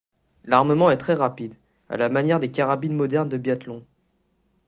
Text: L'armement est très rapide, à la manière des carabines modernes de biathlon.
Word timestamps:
L'armement 0.45 0.89
est 0.89 0.97
très 0.97 1.13
rapide, 1.13 1.53
à 1.87 1.95
la 1.95 2.09
manière 2.09 2.39
des 2.39 2.49
carabines 2.49 2.95
modernes 2.95 3.29
de 3.29 3.37
biathlon. 3.37 3.85